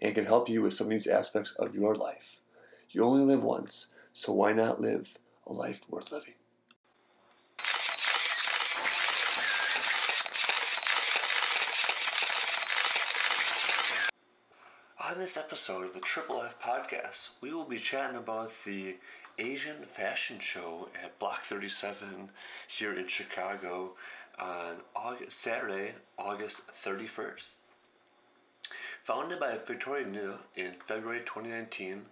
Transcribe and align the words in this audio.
and 0.00 0.14
can 0.14 0.26
help 0.26 0.48
you 0.48 0.62
with 0.62 0.74
some 0.74 0.86
of 0.86 0.90
these 0.90 1.06
aspects 1.06 1.52
of 1.52 1.74
your 1.74 1.94
life. 1.94 2.40
You 2.90 3.04
only 3.04 3.24
live 3.24 3.42
once, 3.42 3.94
so 4.12 4.32
why 4.32 4.52
not 4.52 4.80
live 4.80 5.18
a 5.46 5.52
life 5.52 5.80
worth 5.88 6.12
living? 6.12 6.34
On 15.08 15.18
this 15.18 15.38
episode 15.38 15.86
of 15.86 15.94
the 15.94 16.00
Triple 16.00 16.42
F 16.42 16.60
podcast, 16.60 17.30
we 17.40 17.54
will 17.54 17.64
be 17.64 17.78
chatting 17.78 18.18
about 18.18 18.52
the 18.64 18.96
Asian 19.38 19.76
Fashion 19.76 20.38
Show 20.38 20.88
at 21.02 21.18
Block 21.18 21.38
37 21.38 22.30
here 22.66 22.92
in 22.92 23.06
Chicago 23.06 23.94
on 24.38 24.76
August, 24.94 25.40
Saturday, 25.40 25.92
August 26.18 26.66
31st. 26.68 27.56
Founded 29.04 29.40
by 29.40 29.56
Victoria 29.66 30.06
New 30.06 30.34
in 30.54 30.74
February 30.86 31.20
2019 31.20 32.02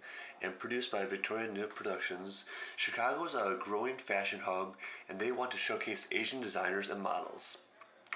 and 0.41 0.57
produced 0.57 0.91
by 0.91 1.05
Victoria 1.05 1.51
New 1.51 1.67
Productions, 1.67 2.45
Chicago 2.75 3.23
is 3.25 3.35
a 3.35 3.57
growing 3.59 3.97
fashion 3.97 4.39
hub 4.39 4.75
and 5.07 5.19
they 5.19 5.31
want 5.31 5.51
to 5.51 5.57
showcase 5.57 6.07
Asian 6.11 6.41
designers 6.41 6.89
and 6.89 7.01
models. 7.01 7.59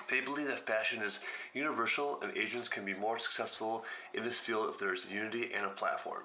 They 0.09 0.21
believe 0.21 0.47
that 0.47 0.65
fashion 0.65 1.03
is 1.03 1.19
universal 1.53 2.19
and 2.21 2.35
Asians 2.35 2.67
can 2.67 2.83
be 2.83 2.93
more 2.93 3.19
successful 3.19 3.85
in 4.13 4.23
this 4.23 4.39
field 4.39 4.69
if 4.69 4.79
there 4.79 4.93
is 4.93 5.11
unity 5.11 5.51
and 5.53 5.65
a 5.65 5.69
platform. 5.69 6.23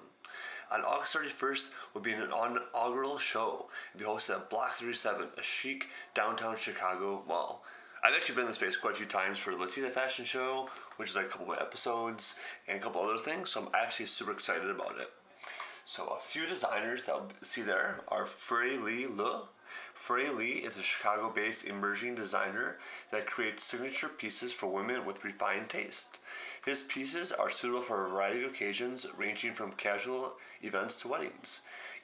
On 0.71 0.81
August 0.81 1.15
31st 1.15 1.71
will 1.93 2.01
be 2.01 2.11
an 2.11 2.23
inaugural 2.23 3.19
show 3.19 3.67
and 3.93 3.99
be 4.01 4.05
hosted 4.05 4.31
at 4.31 4.49
Block 4.49 4.73
37, 4.73 5.27
a 5.37 5.43
chic 5.43 5.87
downtown 6.13 6.57
Chicago 6.57 7.23
mall. 7.27 7.63
I've 8.03 8.13
actually 8.13 8.35
been 8.35 8.43
in 8.43 8.49
the 8.49 8.53
space 8.53 8.75
quite 8.75 8.93
a 8.93 8.97
few 8.97 9.05
times 9.05 9.39
for 9.39 9.53
the 9.53 9.61
Latina 9.61 9.89
Fashion 9.89 10.23
Show, 10.23 10.69
which 10.97 11.09
is 11.09 11.15
like 11.15 11.25
a 11.25 11.29
couple 11.29 11.51
of 11.51 11.59
episodes, 11.59 12.35
and 12.67 12.77
a 12.77 12.81
couple 12.81 13.01
other 13.01 13.17
things, 13.17 13.51
so 13.51 13.61
I'm 13.61 13.69
actually 13.73 14.05
super 14.05 14.31
excited 14.31 14.69
about 14.69 14.99
it. 14.99 15.09
So 15.83 16.07
a 16.07 16.19
few 16.19 16.45
designers 16.45 17.05
that 17.05 17.13
I'll 17.13 17.31
see 17.41 17.61
there 17.61 18.01
are 18.09 18.25
Frey 18.25 18.77
Lee 18.77 19.07
Le. 19.07 19.43
Frey 19.93 20.29
Lee 20.29 20.61
is 20.63 20.77
a 20.77 20.83
Chicago-based 20.83 21.65
emerging 21.65 22.15
designer 22.15 22.77
that 23.11 23.25
creates 23.25 23.63
signature 23.63 24.09
pieces 24.09 24.53
for 24.53 24.67
women 24.67 25.05
with 25.05 25.23
refined 25.23 25.69
taste. 25.69 26.19
His 26.65 26.83
pieces 26.83 27.31
are 27.31 27.49
suitable 27.49 27.81
for 27.81 28.05
a 28.05 28.09
variety 28.09 28.43
of 28.43 28.51
occasions, 28.51 29.07
ranging 29.17 29.53
from 29.53 29.71
casual 29.71 30.33
events 30.61 31.01
to 31.01 31.07
weddings. 31.07 31.61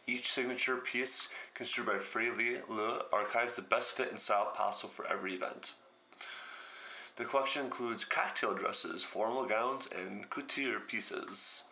Each 0.08 0.32
signature 0.32 0.78
piece, 0.78 1.30
construed 1.54 1.88
by 1.88 2.00
Frey 2.00 2.32
Lee 2.32 2.58
Le, 2.68 3.04
archives 3.12 3.56
the 3.56 3.62
best 3.62 3.94
fit 3.94 4.10
and 4.10 4.20
style 4.20 4.52
possible 4.56 4.90
for 4.90 5.08
every 5.08 5.34
event. 5.34 5.74
The 7.16 7.26
collection 7.26 7.66
includes 7.66 8.06
cocktail 8.06 8.56
dresses, 8.56 9.04
formal 9.04 9.46
gowns, 9.46 9.88
and 9.96 10.30
couture 10.30 10.80
pieces. 10.80 11.66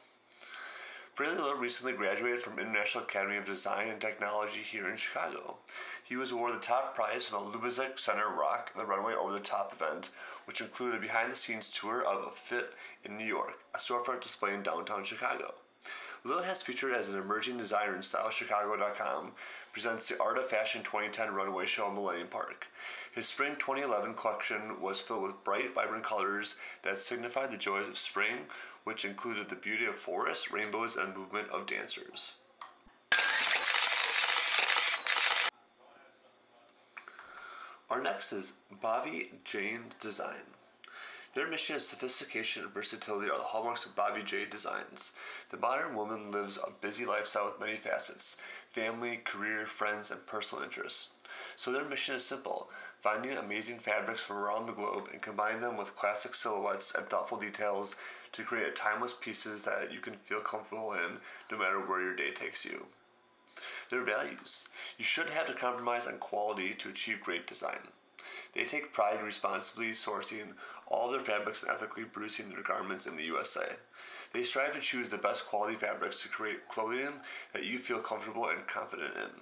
Frey 1.13 1.27
Fraley 1.27 1.59
recently 1.59 1.93
graduated 1.93 2.41
from 2.41 2.57
International 2.57 3.03
Academy 3.03 3.37
of 3.37 3.45
Design 3.45 3.89
and 3.89 3.99
Technology 3.99 4.61
here 4.61 4.87
in 4.87 4.95
Chicago. 4.97 5.57
He 6.03 6.15
was 6.15 6.31
awarded 6.31 6.61
the 6.61 6.65
top 6.65 6.95
prize 6.95 7.25
from 7.25 7.51
the 7.51 7.57
Lubazic 7.57 7.99
Center 7.99 8.29
Rock 8.29 8.71
the 8.75 8.85
Runway 8.85 9.13
Over 9.13 9.33
the 9.33 9.39
Top 9.39 9.73
event, 9.73 10.11
which 10.45 10.61
included 10.61 10.97
a 10.97 11.01
behind 11.01 11.31
the 11.31 11.35
scenes 11.35 11.69
tour 11.69 12.01
of 12.01 12.27
a 12.27 12.31
fit 12.31 12.73
in 13.03 13.17
New 13.17 13.25
York, 13.25 13.59
a 13.75 13.77
storefront 13.77 14.21
display 14.21 14.53
in 14.53 14.63
downtown 14.63 15.03
Chicago. 15.03 15.55
Lil 16.23 16.43
has 16.43 16.61
featured 16.61 16.93
as 16.93 17.09
an 17.09 17.17
emerging 17.17 17.57
designer 17.57 17.95
in 17.95 18.01
StyleChicago.com, 18.01 19.31
presents 19.73 20.07
the 20.07 20.21
Art 20.21 20.37
of 20.37 20.45
Fashion 20.45 20.83
2010 20.83 21.33
runway 21.33 21.65
show 21.65 21.87
in 21.89 21.95
Millennium 21.95 22.27
Park. 22.27 22.67
His 23.11 23.27
spring 23.27 23.55
2011 23.57 24.13
collection 24.13 24.79
was 24.79 24.99
filled 24.99 25.23
with 25.23 25.43
bright, 25.43 25.73
vibrant 25.73 26.03
colors 26.03 26.57
that 26.83 26.99
signified 26.99 27.51
the 27.51 27.57
joys 27.57 27.87
of 27.87 27.97
spring, 27.97 28.45
which 28.83 29.03
included 29.03 29.49
the 29.49 29.55
beauty 29.55 29.85
of 29.85 29.95
forests, 29.95 30.51
rainbows, 30.51 30.95
and 30.95 31.17
movement 31.17 31.49
of 31.49 31.65
dancers. 31.65 32.35
Our 37.89 38.01
next 38.01 38.31
is 38.31 38.53
Bobby 38.79 39.31
Jane 39.43 39.85
Design. 39.99 40.60
Their 41.33 41.47
mission 41.47 41.77
is 41.77 41.87
sophistication 41.87 42.63
and 42.63 42.73
versatility 42.73 43.31
are 43.31 43.37
the 43.37 43.43
hallmarks 43.43 43.85
of 43.85 43.95
Bobby 43.95 44.21
J 44.21 44.43
Designs. 44.43 45.13
The 45.49 45.55
modern 45.55 45.95
woman 45.95 46.29
lives 46.29 46.57
a 46.57 46.71
busy 46.71 47.05
lifestyle 47.05 47.45
with 47.45 47.59
many 47.59 47.77
facets 47.77 48.35
family, 48.71 49.17
career, 49.23 49.65
friends, 49.65 50.11
and 50.11 50.25
personal 50.25 50.63
interests. 50.63 51.11
So 51.55 51.71
their 51.71 51.85
mission 51.85 52.15
is 52.15 52.25
simple 52.25 52.69
finding 52.99 53.37
amazing 53.37 53.79
fabrics 53.79 54.21
from 54.21 54.37
around 54.37 54.65
the 54.65 54.73
globe 54.73 55.07
and 55.11 55.21
combining 55.21 55.61
them 55.61 55.77
with 55.77 55.95
classic 55.95 56.35
silhouettes 56.35 56.93
and 56.93 57.05
thoughtful 57.07 57.39
details 57.39 57.95
to 58.33 58.43
create 58.43 58.75
timeless 58.75 59.13
pieces 59.13 59.63
that 59.63 59.91
you 59.91 59.99
can 59.99 60.13
feel 60.13 60.41
comfortable 60.41 60.93
in 60.93 61.17
no 61.49 61.57
matter 61.57 61.79
where 61.79 62.01
your 62.01 62.15
day 62.15 62.31
takes 62.31 62.65
you. 62.65 62.85
Their 63.89 64.03
values. 64.03 64.67
You 64.97 65.05
shouldn't 65.05 65.33
have 65.33 65.47
to 65.47 65.53
compromise 65.53 66.07
on 66.07 66.17
quality 66.17 66.73
to 66.75 66.89
achieve 66.89 67.21
great 67.21 67.47
design. 67.47 67.87
They 68.53 68.65
take 68.65 68.93
pride 68.93 69.19
in 69.19 69.25
responsibly 69.25 69.91
sourcing 69.91 70.53
all 70.91 71.09
their 71.09 71.19
fabrics 71.19 71.63
and 71.63 71.71
ethically 71.71 72.03
producing 72.03 72.49
their 72.49 72.61
garments 72.61 73.07
in 73.07 73.15
the 73.15 73.23
USA. 73.23 73.65
They 74.33 74.43
strive 74.43 74.75
to 74.75 74.81
choose 74.81 75.09
the 75.09 75.17
best 75.17 75.47
quality 75.47 75.75
fabrics 75.75 76.21
to 76.21 76.29
create 76.29 76.67
clothing 76.67 77.13
that 77.53 77.63
you 77.63 77.79
feel 77.79 77.99
comfortable 77.99 78.47
and 78.47 78.67
confident 78.67 79.13
in. 79.15 79.41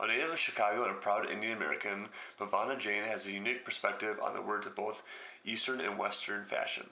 A 0.00 0.08
native 0.08 0.32
of 0.32 0.38
Chicago 0.38 0.82
and 0.82 0.90
a 0.90 0.98
proud 0.98 1.30
Indian 1.30 1.56
American, 1.56 2.08
Bhavana 2.38 2.78
Jain 2.78 3.04
has 3.04 3.26
a 3.26 3.32
unique 3.32 3.64
perspective 3.64 4.18
on 4.20 4.34
the 4.34 4.42
words 4.42 4.66
of 4.66 4.74
both 4.74 5.04
Eastern 5.44 5.80
and 5.80 5.96
Western 5.96 6.44
fashion. 6.44 6.86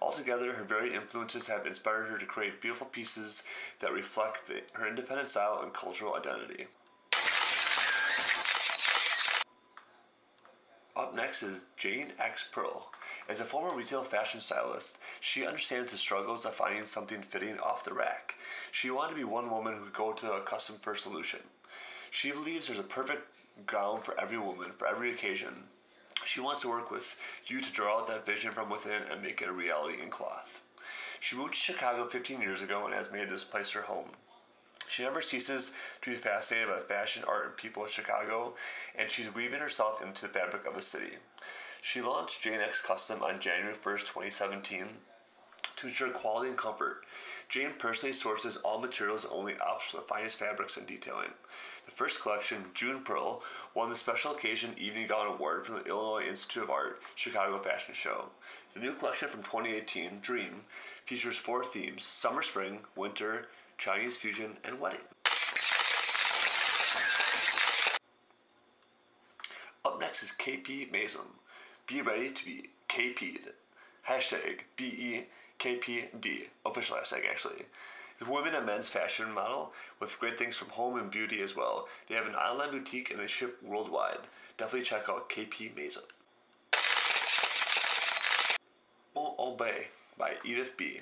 Altogether, 0.00 0.52
her 0.54 0.64
varied 0.64 0.92
influences 0.92 1.46
have 1.48 1.66
inspired 1.66 2.08
her 2.08 2.18
to 2.18 2.26
create 2.26 2.60
beautiful 2.60 2.86
pieces 2.86 3.44
that 3.80 3.92
reflect 3.92 4.46
the, 4.46 4.62
her 4.72 4.86
independent 4.86 5.28
style 5.28 5.60
and 5.62 5.72
cultural 5.72 6.14
identity. 6.14 6.66
Is 11.40 11.64
Jane 11.78 12.08
X 12.18 12.44
Pearl. 12.52 12.90
As 13.26 13.40
a 13.40 13.44
former 13.44 13.74
retail 13.74 14.02
fashion 14.02 14.40
stylist, 14.40 14.98
she 15.18 15.46
understands 15.46 15.90
the 15.90 15.96
struggles 15.96 16.44
of 16.44 16.52
finding 16.52 16.84
something 16.84 17.22
fitting 17.22 17.58
off 17.58 17.84
the 17.84 17.94
rack. 17.94 18.34
She 18.70 18.90
wanted 18.90 19.12
to 19.12 19.16
be 19.16 19.24
one 19.24 19.50
woman 19.50 19.72
who 19.72 19.84
could 19.84 19.94
go 19.94 20.12
to 20.12 20.34
a 20.34 20.42
custom 20.42 20.76
first 20.76 21.04
solution. 21.04 21.40
She 22.10 22.32
believes 22.32 22.66
there's 22.66 22.78
a 22.78 22.84
perfect 22.84 23.22
gown 23.66 24.02
for 24.02 24.18
every 24.20 24.38
woman, 24.38 24.72
for 24.72 24.86
every 24.86 25.10
occasion. 25.10 25.54
She 26.26 26.40
wants 26.40 26.60
to 26.62 26.68
work 26.68 26.90
with 26.90 27.16
you 27.46 27.62
to 27.62 27.72
draw 27.72 28.00
out 28.00 28.08
that 28.08 28.26
vision 28.26 28.52
from 28.52 28.68
within 28.68 29.02
and 29.10 29.22
make 29.22 29.40
it 29.40 29.48
a 29.48 29.52
reality 29.52 30.02
in 30.02 30.10
cloth. 30.10 30.62
She 31.18 31.34
moved 31.34 31.54
to 31.54 31.58
Chicago 31.58 32.06
15 32.06 32.42
years 32.42 32.60
ago 32.60 32.84
and 32.84 32.94
has 32.94 33.10
made 33.10 33.30
this 33.30 33.42
place 33.42 33.70
her 33.70 33.82
home. 33.82 34.10
She 34.92 35.04
never 35.04 35.22
ceases 35.22 35.72
to 36.02 36.10
be 36.10 36.16
fascinated 36.16 36.68
by 36.68 36.80
fashion, 36.80 37.24
art, 37.26 37.46
and 37.46 37.56
people 37.56 37.82
of 37.82 37.90
Chicago, 37.90 38.56
and 38.94 39.10
she's 39.10 39.34
weaving 39.34 39.60
herself 39.60 40.02
into 40.02 40.20
the 40.20 40.28
fabric 40.28 40.66
of 40.66 40.74
the 40.74 40.82
city. 40.82 41.14
She 41.80 42.02
launched 42.02 42.42
Jane 42.42 42.60
X 42.60 42.82
Custom 42.82 43.22
on 43.22 43.40
January 43.40 43.74
1st, 43.74 44.00
2017 44.00 44.86
to 45.76 45.86
ensure 45.86 46.10
quality 46.10 46.50
and 46.50 46.58
comfort. 46.58 47.06
Jane 47.48 47.70
personally 47.78 48.12
sources 48.12 48.58
all 48.58 48.80
materials 48.80 49.24
and 49.24 49.32
only 49.32 49.54
opts 49.54 49.90
for 49.90 49.96
the 49.96 50.02
finest 50.02 50.36
fabrics 50.36 50.76
and 50.76 50.86
detailing. 50.86 51.32
The 51.86 51.90
first 51.90 52.20
collection, 52.20 52.66
June 52.74 53.02
Pearl, 53.02 53.42
won 53.74 53.88
the 53.88 53.96
Special 53.96 54.32
Occasion 54.32 54.74
Evening 54.76 55.06
Gown 55.06 55.26
Award 55.26 55.64
from 55.64 55.76
the 55.76 55.86
Illinois 55.86 56.28
Institute 56.28 56.64
of 56.64 56.70
Art 56.70 57.00
Chicago 57.14 57.56
Fashion 57.56 57.94
Show. 57.94 58.26
The 58.74 58.80
new 58.80 58.92
collection 58.92 59.28
from 59.28 59.42
2018, 59.42 60.18
Dream, 60.20 60.60
features 61.06 61.38
four 61.38 61.64
themes 61.64 62.04
summer, 62.04 62.42
spring, 62.42 62.80
winter, 62.94 63.46
Chinese 63.82 64.16
fusion, 64.16 64.56
and 64.62 64.78
wedding. 64.78 65.00
Up 69.84 69.98
next 69.98 70.22
is 70.22 70.30
KP 70.30 70.92
Mason. 70.92 71.22
Be 71.88 72.00
ready 72.00 72.30
to 72.30 72.44
be 72.44 72.70
KP'd. 72.88 73.50
Hashtag 74.08 74.60
BEKPD. 74.76 76.46
Official 76.64 76.96
hashtag, 76.96 77.28
actually. 77.28 77.64
The 78.20 78.30
women 78.30 78.54
and 78.54 78.66
men's 78.66 78.88
fashion 78.88 79.32
model 79.32 79.72
with 79.98 80.16
great 80.20 80.38
things 80.38 80.54
from 80.54 80.68
home 80.68 80.96
and 80.96 81.10
beauty 81.10 81.42
as 81.42 81.56
well. 81.56 81.88
They 82.06 82.14
have 82.14 82.28
an 82.28 82.36
online 82.36 82.70
boutique 82.70 83.10
and 83.10 83.18
they 83.18 83.26
ship 83.26 83.60
worldwide. 83.64 84.28
Definitely 84.58 84.84
check 84.84 85.08
out 85.08 85.28
KP 85.28 85.74
Mason. 85.74 86.04
Obey 89.16 89.88
by 90.16 90.34
Edith 90.44 90.76
B. 90.76 91.00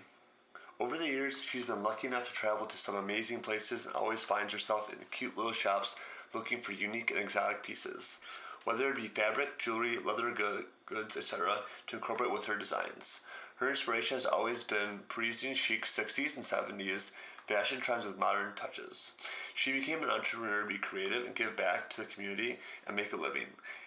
Over 0.81 0.97
the 0.97 1.07
years, 1.07 1.43
she's 1.43 1.67
been 1.67 1.83
lucky 1.83 2.07
enough 2.07 2.29
to 2.29 2.33
travel 2.33 2.67
to 2.67 2.79
some 2.79 2.97
amazing 2.97 3.41
places 3.41 3.85
and 3.85 3.95
always 3.95 4.25
finds 4.25 4.55
herself 4.55 4.91
in 4.91 4.99
cute 5.11 5.37
little 5.37 5.53
shops 5.53 5.97
looking 6.33 6.63
for 6.63 6.73
unique 6.73 7.11
and 7.11 7.21
exotic 7.21 7.63
pieces, 7.63 8.23
whether 8.65 8.89
it 8.89 8.97
be 8.97 9.07
fabric, 9.07 9.59
jewelry, 9.59 9.99
leather 9.99 10.33
goods, 10.33 11.19
etc., 11.19 11.59
to 11.87 11.97
incorporate 11.97 12.33
with 12.33 12.47
her 12.47 12.57
designs. 12.57 13.21
Her 13.57 13.69
inspiration 13.69 14.17
has 14.17 14.25
always 14.25 14.63
been 14.63 15.01
Parisian 15.11 15.55
chic 15.55 15.85
60s 15.85 16.37
and 16.37 16.81
70s 16.81 17.13
fashion 17.51 17.81
trends 17.81 18.07
with 18.07 18.17
modern 18.17 18.55
touches. 18.55 19.15
She 19.55 19.73
became 19.73 20.05
an 20.05 20.09
entrepreneur 20.09 20.63
to 20.63 20.69
be 20.69 20.79
creative 20.79 21.27
and 21.27 21.35
give 21.35 21.57
back 21.57 21.91
to 21.91 22.01
the 22.01 22.07
community 22.07 22.59
and 22.87 22.95
make 22.95 23.13
a 23.13 23.17
living. 23.17 23.47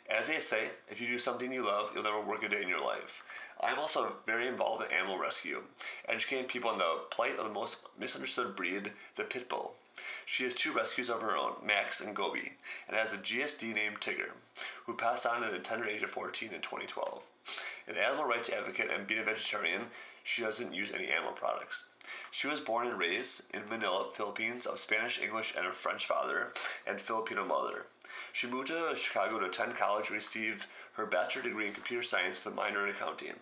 As 0.10 0.28
they 0.28 0.42
say, 0.42 0.72
if 0.90 1.00
you 1.00 1.08
do 1.08 1.18
something 1.18 1.50
you 1.50 1.66
love, 1.66 1.92
you'll 1.94 2.04
never 2.04 2.20
work 2.20 2.44
a 2.44 2.50
day 2.50 2.62
in 2.62 2.68
your 2.68 2.84
life. 2.84 3.24
I'm 3.62 3.80
also 3.80 4.18
very 4.26 4.50
involved 4.50 4.84
in 4.84 4.92
animal 4.92 5.18
rescue, 5.18 5.62
educating 6.10 6.44
people 6.44 6.72
on 6.72 6.78
the 6.78 7.04
plight 7.10 7.40
of 7.40 7.46
the 7.46 7.54
most 7.54 7.78
misunderstood 7.98 8.58
breed, 8.58 8.92
the 9.16 9.24
pit 9.24 9.48
bull. 9.48 9.76
She 10.26 10.44
has 10.44 10.54
two 10.54 10.74
rescues 10.74 11.10
of 11.10 11.22
her 11.22 11.38
own, 11.38 11.54
Max 11.66 12.02
and 12.02 12.14
Gobi, 12.14 12.54
and 12.90 12.98
has 12.98 13.14
a 13.14 13.18
GSD 13.18 13.74
named 13.74 14.02
Tigger, 14.02 14.32
who 14.86 14.94
passed 14.94 15.26
on 15.26 15.42
at 15.42 15.54
the 15.54 15.60
tender 15.60 15.86
age 15.86 16.04
of 16.04 16.10
14 16.10 16.50
in 16.54 16.60
2012. 16.60 17.24
An 17.88 17.96
animal 17.96 18.26
rights 18.26 18.50
advocate 18.50 18.90
and 18.94 19.08
being 19.08 19.22
a 19.22 19.24
vegetarian, 19.24 19.84
she 20.24 20.42
doesn't 20.42 20.74
use 20.74 20.92
any 20.92 21.08
animal 21.08 21.34
products. 21.34 21.88
She 22.32 22.48
was 22.48 22.60
born 22.60 22.88
and 22.88 22.98
raised 22.98 23.44
in 23.54 23.68
Manila, 23.70 24.10
Philippines, 24.12 24.66
of 24.66 24.80
Spanish, 24.80 25.22
English, 25.22 25.54
and 25.56 25.68
a 25.68 25.72
French 25.72 26.06
father 26.06 26.54
and 26.88 27.00
Filipino 27.00 27.46
mother. 27.46 27.86
She 28.32 28.48
moved 28.48 28.68
to 28.68 28.96
Chicago 28.96 29.40
to 29.40 29.46
attend 29.46 29.76
college 29.76 30.08
and 30.08 30.16
received 30.16 30.68
her 30.94 31.06
bachelor 31.06 31.44
degree 31.44 31.68
in 31.68 31.74
computer 31.74 32.04
science 32.04 32.44
with 32.44 32.54
a 32.54 32.56
minor 32.56 32.88
in 32.88 32.94
accounting. 32.94 33.36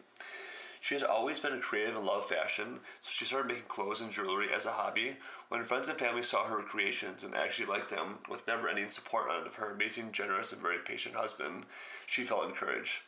She 0.79 0.95
has 0.95 1.03
always 1.03 1.39
been 1.39 1.53
a 1.53 1.59
creative 1.59 1.95
and 1.95 2.05
loved 2.05 2.29
fashion, 2.29 2.79
so 3.01 3.11
she 3.11 3.25
started 3.25 3.47
making 3.49 3.65
clothes 3.67 4.01
and 4.01 4.11
jewelry 4.11 4.51
as 4.51 4.65
a 4.65 4.71
hobby. 4.71 5.17
When 5.49 5.63
friends 5.63 5.89
and 5.89 5.99
family 5.99 6.23
saw 6.23 6.45
her 6.45 6.63
creations 6.63 7.23
and 7.23 7.35
actually 7.35 7.67
liked 7.67 7.89
them, 7.89 8.17
with 8.27 8.47
never 8.47 8.67
ending 8.67 8.89
support 8.89 9.29
of 9.29 9.53
her 9.55 9.71
amazing, 9.71 10.11
generous, 10.11 10.51
and 10.51 10.61
very 10.61 10.79
patient 10.79 11.13
husband, 11.13 11.65
she 12.07 12.23
felt 12.23 12.45
encouraged. 12.45 13.01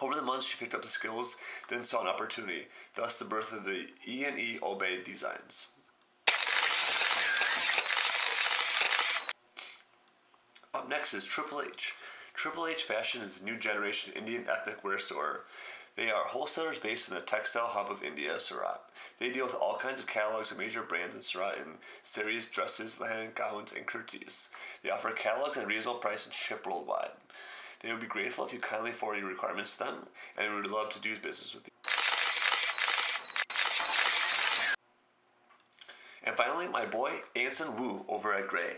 Over 0.00 0.14
the 0.14 0.22
months, 0.22 0.46
she 0.46 0.56
picked 0.56 0.74
up 0.74 0.82
the 0.82 0.88
skills, 0.88 1.36
then 1.68 1.84
saw 1.84 2.02
an 2.02 2.08
opportunity, 2.08 2.66
thus 2.96 3.18
the 3.18 3.24
birth 3.24 3.52
of 3.52 3.64
the 3.64 3.86
E&E 4.06 4.58
Obey 4.62 5.02
Designs. 5.02 5.68
Up 10.72 10.88
next 10.88 11.14
is 11.14 11.24
Triple 11.24 11.62
H. 11.62 11.94
Triple 12.34 12.66
H 12.66 12.82
Fashion 12.82 13.22
is 13.22 13.40
a 13.40 13.44
new 13.44 13.56
generation 13.56 14.12
Indian 14.14 14.46
ethnic 14.48 14.82
wear 14.82 14.98
store 14.98 15.44
they 15.96 16.10
are 16.10 16.24
wholesalers 16.24 16.80
based 16.80 17.08
in 17.08 17.14
the 17.14 17.20
textile 17.20 17.68
hub 17.68 17.88
of 17.88 18.02
India, 18.02 18.40
Surat. 18.40 18.80
They 19.20 19.30
deal 19.30 19.44
with 19.44 19.54
all 19.54 19.76
kinds 19.76 20.00
of 20.00 20.08
catalogs 20.08 20.50
of 20.50 20.58
major 20.58 20.82
brands 20.82 21.14
in 21.14 21.20
Surat 21.20 21.58
in 21.58 21.74
saris, 22.02 22.48
dresses, 22.48 22.98
linen, 22.98 23.30
gowns, 23.36 23.72
and 23.72 23.86
kurtis. 23.86 24.48
They 24.82 24.90
offer 24.90 25.12
catalogs 25.12 25.56
at 25.56 25.64
a 25.64 25.66
reasonable 25.66 26.00
price 26.00 26.24
and 26.24 26.34
ship 26.34 26.66
worldwide. 26.66 27.12
They 27.84 27.92
would 27.92 28.00
be 28.00 28.06
grateful 28.06 28.46
if 28.46 28.52
you 28.54 28.60
kindly 28.60 28.92
forward 28.92 29.18
your 29.18 29.28
requirements 29.28 29.76
to 29.76 29.84
them, 29.84 29.94
and 30.38 30.54
we 30.54 30.62
would 30.62 30.70
love 30.70 30.88
to 30.90 31.00
do 31.00 31.18
business 31.18 31.54
with 31.54 31.66
you. 31.66 31.72
And 36.24 36.34
finally, 36.34 36.66
my 36.66 36.86
boy 36.86 37.20
Anson 37.36 37.76
Wu 37.76 38.06
over 38.08 38.32
at 38.32 38.48
Grey. 38.48 38.76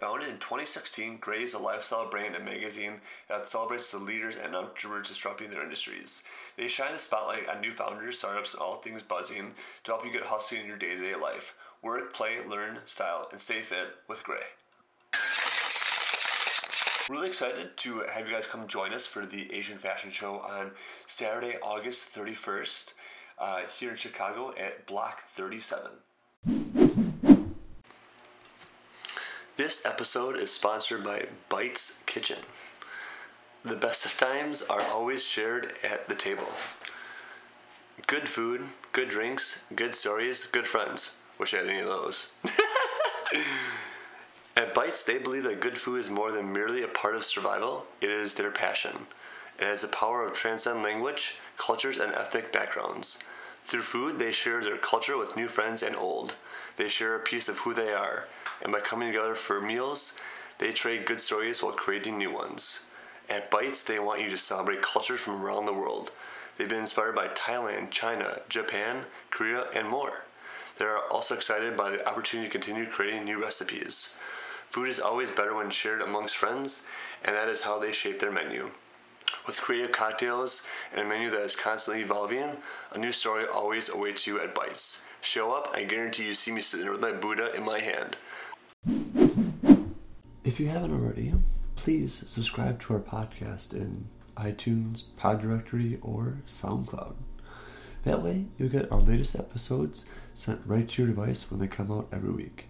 Founded 0.00 0.28
in 0.28 0.38
2016, 0.38 1.18
Grey 1.18 1.44
is 1.44 1.54
a 1.54 1.58
lifestyle 1.58 2.10
brand 2.10 2.34
and 2.34 2.44
magazine 2.44 3.00
that 3.28 3.46
celebrates 3.46 3.92
the 3.92 3.98
leaders 3.98 4.34
and 4.34 4.56
entrepreneurs 4.56 5.08
disrupting 5.08 5.50
their 5.50 5.62
industries. 5.62 6.24
They 6.56 6.66
shine 6.66 6.92
the 6.92 6.98
spotlight 6.98 7.48
on 7.48 7.60
new 7.60 7.70
founders, 7.70 8.18
startups, 8.18 8.54
and 8.54 8.62
all 8.62 8.76
things 8.76 9.04
buzzing 9.04 9.52
to 9.84 9.92
help 9.92 10.04
you 10.04 10.12
get 10.12 10.24
hustling 10.24 10.62
in 10.62 10.66
your 10.66 10.76
day 10.76 10.96
to 10.96 11.00
day 11.00 11.14
life. 11.14 11.54
Work, 11.80 12.12
play, 12.12 12.38
learn, 12.44 12.78
style, 12.86 13.28
and 13.30 13.40
stay 13.40 13.60
fit 13.60 13.98
with 14.08 14.24
Grey. 14.24 14.46
Really 17.08 17.28
excited 17.28 17.74
to 17.78 18.00
have 18.00 18.28
you 18.28 18.34
guys 18.34 18.46
come 18.46 18.66
join 18.66 18.92
us 18.92 19.06
for 19.06 19.24
the 19.24 19.50
Asian 19.54 19.78
Fashion 19.78 20.10
Show 20.10 20.40
on 20.40 20.72
Saturday, 21.06 21.54
August 21.62 22.14
31st, 22.14 22.92
uh, 23.38 23.60
here 23.78 23.92
in 23.92 23.96
Chicago 23.96 24.52
at 24.58 24.84
Block 24.84 25.22
37. 25.30 25.90
This 29.56 29.86
episode 29.86 30.36
is 30.36 30.52
sponsored 30.52 31.02
by 31.02 31.28
Bites 31.48 32.02
Kitchen. 32.04 32.40
The 33.64 33.76
best 33.76 34.04
of 34.04 34.18
times 34.18 34.60
are 34.60 34.82
always 34.82 35.24
shared 35.24 35.72
at 35.82 36.10
the 36.10 36.14
table. 36.14 36.48
Good 38.06 38.28
food, 38.28 38.64
good 38.92 39.08
drinks, 39.08 39.64
good 39.74 39.94
stories, 39.94 40.46
good 40.46 40.66
friends. 40.66 41.16
Wish 41.38 41.54
I 41.54 41.58
had 41.58 41.68
any 41.68 41.80
of 41.80 41.86
those. 41.86 42.30
at 44.58 44.74
Bites, 44.74 45.04
they 45.04 45.18
believe 45.18 45.44
that 45.44 45.60
good 45.60 45.78
food 45.78 46.00
is 46.00 46.10
more 46.10 46.32
than 46.32 46.52
merely 46.52 46.82
a 46.82 46.88
part 46.88 47.14
of 47.14 47.24
survival, 47.24 47.86
it 48.00 48.10
is 48.10 48.34
their 48.34 48.50
passion. 48.50 49.06
It 49.58 49.64
has 49.64 49.82
the 49.82 49.88
power 49.88 50.24
of 50.26 50.34
transcend 50.34 50.82
language, 50.82 51.38
cultures, 51.56 51.98
and 51.98 52.12
ethnic 52.12 52.52
backgrounds. 52.52 53.22
Through 53.64 53.82
food, 53.82 54.18
they 54.18 54.32
share 54.32 54.62
their 54.62 54.78
culture 54.78 55.16
with 55.18 55.36
new 55.36 55.48
friends 55.48 55.82
and 55.82 55.96
old. 55.96 56.34
They 56.76 56.88
share 56.88 57.14
a 57.14 57.20
piece 57.20 57.48
of 57.48 57.58
who 57.58 57.74
they 57.74 57.92
are 57.92 58.26
and 58.62 58.72
by 58.72 58.80
coming 58.80 59.08
together 59.08 59.34
for 59.34 59.60
meals, 59.60 60.18
they 60.58 60.72
trade 60.72 61.06
good 61.06 61.20
stories 61.20 61.62
while 61.62 61.72
creating 61.72 62.18
new 62.18 62.32
ones. 62.32 62.86
At 63.28 63.50
Bites, 63.50 63.84
they 63.84 63.98
want 63.98 64.22
you 64.22 64.30
to 64.30 64.38
celebrate 64.38 64.82
cultures 64.82 65.20
from 65.20 65.42
around 65.42 65.66
the 65.66 65.72
world. 65.72 66.10
They've 66.56 66.68
been 66.68 66.80
inspired 66.80 67.14
by 67.14 67.28
Thailand, 67.28 67.90
China, 67.90 68.40
Japan, 68.48 69.04
Korea, 69.30 69.66
and 69.74 69.88
more. 69.88 70.24
They 70.78 70.86
are 70.86 70.98
also 71.10 71.34
excited 71.34 71.76
by 71.76 71.90
the 71.90 72.06
opportunity 72.08 72.48
to 72.48 72.52
continue 72.52 72.86
creating 72.86 73.24
new 73.24 73.40
recipes. 73.40 74.18
Food 74.68 74.90
is 74.90 75.00
always 75.00 75.30
better 75.30 75.54
when 75.54 75.70
shared 75.70 76.02
amongst 76.02 76.36
friends, 76.36 76.86
and 77.24 77.34
that 77.34 77.48
is 77.48 77.62
how 77.62 77.78
they 77.78 77.90
shape 77.90 78.18
their 78.18 78.30
menu. 78.30 78.70
With 79.46 79.60
creative 79.60 79.92
cocktails 79.92 80.68
and 80.92 81.00
a 81.00 81.04
menu 81.08 81.30
that 81.30 81.40
is 81.40 81.56
constantly 81.56 82.02
evolving, 82.02 82.58
a 82.92 82.98
new 82.98 83.12
story 83.12 83.44
always 83.46 83.88
awaits 83.88 84.26
you 84.26 84.38
at 84.40 84.54
Bites. 84.54 85.06
Show 85.22 85.52
up, 85.52 85.70
I 85.72 85.84
guarantee 85.84 86.26
you 86.26 86.34
see 86.34 86.52
me 86.52 86.60
sitting 86.60 86.84
there 86.84 86.92
with 86.92 87.00
my 87.00 87.12
Buddha 87.12 87.54
in 87.54 87.64
my 87.64 87.80
hand. 87.80 88.16
If 90.44 90.60
you 90.60 90.68
haven't 90.68 90.92
already, 90.92 91.32
please 91.76 92.22
subscribe 92.26 92.78
to 92.82 92.94
our 92.94 93.00
podcast 93.00 93.72
in 93.72 94.08
iTunes, 94.36 95.04
Pod 95.16 95.40
Directory, 95.40 95.98
or 96.02 96.42
SoundCloud. 96.46 97.14
That 98.04 98.22
way, 98.22 98.44
you'll 98.58 98.68
get 98.68 98.92
our 98.92 99.00
latest 99.00 99.34
episodes 99.34 100.04
sent 100.34 100.60
right 100.66 100.86
to 100.88 101.02
your 101.02 101.10
device 101.10 101.50
when 101.50 101.58
they 101.58 101.66
come 101.66 101.90
out 101.90 102.08
every 102.12 102.30
week. 102.30 102.66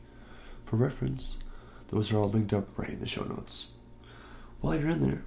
For 0.62 0.76
reference, 0.76 1.38
those 1.88 2.12
are 2.12 2.18
all 2.18 2.30
linked 2.30 2.52
up 2.52 2.78
right 2.78 2.90
in 2.90 3.00
the 3.00 3.06
show 3.06 3.24
notes. 3.24 3.68
While 4.60 4.76
you're 4.76 4.90
in 4.90 5.00
there, 5.00 5.24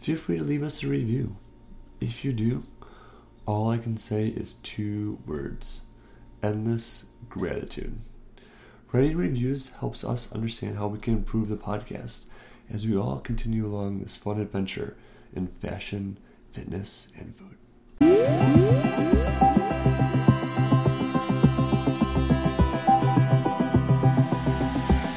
feel 0.00 0.16
free 0.16 0.38
to 0.38 0.44
leave 0.44 0.62
us 0.62 0.82
a 0.82 0.88
review. 0.88 1.36
If 2.00 2.24
you 2.24 2.32
do, 2.32 2.64
all 3.46 3.70
I 3.70 3.78
can 3.78 3.96
say 3.96 4.28
is 4.28 4.54
two 4.54 5.18
words 5.26 5.82
endless 6.42 7.06
gratitude. 7.28 7.98
Writing 8.92 9.16
reviews 9.16 9.72
helps 9.72 10.04
us 10.04 10.30
understand 10.32 10.76
how 10.76 10.88
we 10.88 10.98
can 10.98 11.14
improve 11.14 11.48
the 11.48 11.56
podcast 11.56 12.26
as 12.70 12.86
we 12.86 12.96
all 12.96 13.18
continue 13.18 13.66
along 13.66 14.00
this 14.00 14.14
fun 14.14 14.40
adventure 14.40 14.96
in 15.34 15.46
fashion, 15.46 16.18
fitness, 16.52 17.08
and 17.18 17.34
food. 17.34 17.56